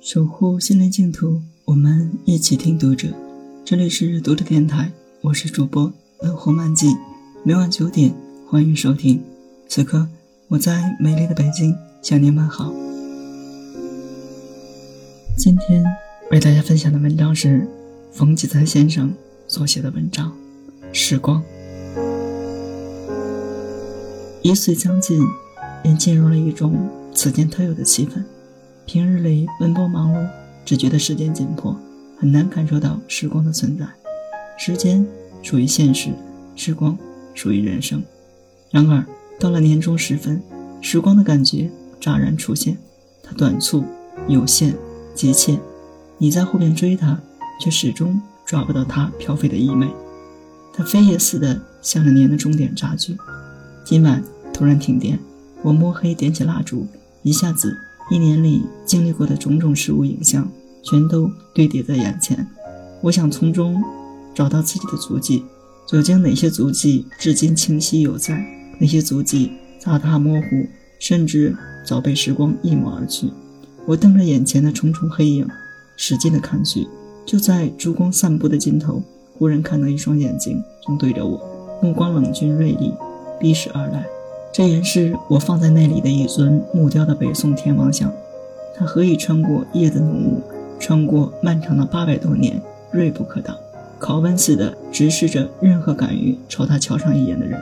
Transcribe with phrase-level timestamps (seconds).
[0.00, 3.08] 守护心灵净土，我们一起听读者。
[3.64, 4.90] 这里是读者电台，
[5.20, 6.88] 我是主播乐活漫记，
[7.44, 8.12] 每晚九点
[8.48, 9.22] 欢迎收听。
[9.68, 10.08] 此刻
[10.48, 11.72] 我在美丽的北京
[12.02, 12.72] 向您问好。
[15.36, 15.84] 今天
[16.32, 17.68] 为大家分享的文章是
[18.10, 19.14] 冯骥才先生
[19.46, 20.32] 所写的文章
[20.94, 21.40] 《时光》。
[24.42, 25.22] 一岁将近，
[25.82, 26.88] 便进入了一种
[27.22, 28.24] 此间特有的气氛。
[28.86, 30.26] 平日里奔波忙碌，
[30.64, 31.78] 只觉得时间紧迫，
[32.18, 33.86] 很难感受到时光的存在。
[34.56, 35.06] 时间
[35.42, 36.08] 属于现实，
[36.56, 36.96] 时光
[37.34, 38.02] 属于人生。
[38.70, 39.04] 然而
[39.38, 40.42] 到了年终时分，
[40.80, 41.70] 时光的感觉
[42.00, 42.78] 乍然出现，
[43.22, 43.84] 它短促、
[44.26, 44.74] 有限、
[45.14, 45.60] 急切。
[46.16, 47.20] 你在后边追它，
[47.60, 49.90] 却始终抓不到它飘飞的衣袂。
[50.72, 53.14] 它飞也似的向着年的终点扎去。
[53.84, 55.18] 今晚突然停电，
[55.60, 56.86] 我摸黑点起蜡烛，
[57.22, 57.76] 一下子。
[58.10, 60.50] 一年里经历过的种种事物影像，
[60.82, 62.44] 全都堆叠在眼前。
[63.02, 63.80] 我想从中
[64.34, 65.44] 找到自己的足迹，
[65.86, 68.44] 究竟哪些足迹至今清晰犹在，
[68.80, 70.66] 哪些足迹杂沓模糊，
[70.98, 73.30] 甚至早被时光一抹而去。
[73.86, 75.46] 我瞪着眼前的重重黑影，
[75.96, 76.88] 使劲地看去，
[77.24, 79.00] 就在烛光散布的尽头，
[79.34, 81.40] 忽然看到一双眼睛正对着我，
[81.80, 82.92] 目光冷峻锐利，
[83.38, 84.04] 逼视而来。
[84.52, 88.12] 这也是我放在那里的一尊木雕的北宋天王像，
[88.76, 90.42] 它何以穿过夜的浓雾，
[90.80, 93.56] 穿过漫长的八百多年，锐不可挡，
[94.00, 97.60] 拷问似的直视着任何敢于朝他瞧上一眼的人。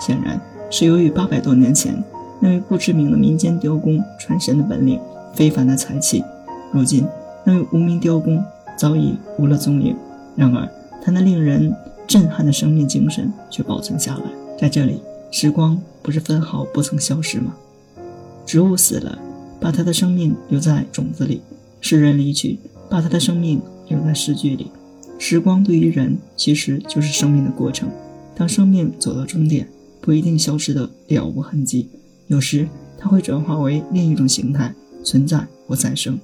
[0.00, 0.38] 显然
[0.70, 2.04] 是由于八百多年前
[2.38, 5.00] 那位不知名的民间雕工传神的本领、
[5.32, 6.22] 非凡的才气，
[6.70, 7.06] 如今
[7.44, 8.44] 那位无名雕工
[8.76, 9.96] 早已无了踪影。
[10.36, 10.68] 然而
[11.02, 11.74] 他那令人
[12.06, 14.24] 震撼的生命精神却保存下来，
[14.58, 15.00] 在这里。
[15.28, 15.76] 时光
[16.06, 17.56] 不是分毫不曾消失吗？
[18.46, 19.18] 植物死了，
[19.60, 21.40] 把它的生命留在种子里；
[21.80, 24.70] 诗人离去，把他的生命留在诗句里。
[25.18, 27.90] 时光对于人，其实就是生命的过程。
[28.36, 29.68] 当生命走到终点，
[30.00, 31.88] 不一定消失的了无痕迹，
[32.28, 34.72] 有时它会转化为另一种形态，
[35.02, 36.16] 存在或再生。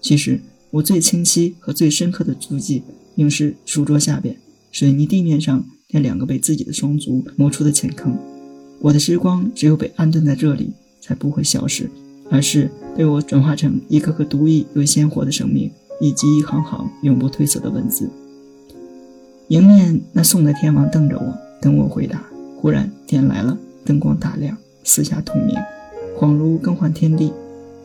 [0.00, 0.40] 其实，
[0.72, 2.82] 我最清晰和最深刻的足迹，
[3.14, 4.36] 应是书桌下边
[4.72, 8.18] 水泥地面上那两个被自己的双足磨出的浅坑。
[8.80, 11.90] 我的时光只有被安顿在这里，才不会消失，
[12.30, 18.08] 而是被我转化成一个个独一又鲜活的生命，以及一行行永不褪色的文字。
[19.48, 22.22] 迎面那宋代天王瞪着我，等我回答。
[22.56, 25.56] 忽然天来了，灯光大亮，四下通明，
[26.18, 27.32] 恍如更换天地。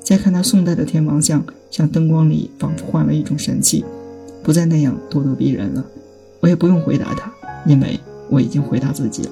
[0.01, 3.85] 再看那宋代的天王像，像灯光里仿佛换了一种神气，
[4.43, 5.85] 不再那样咄咄逼人了。
[6.41, 7.31] 我也不用回答他，
[7.65, 7.99] 因为
[8.29, 9.31] 我已经回答自己了。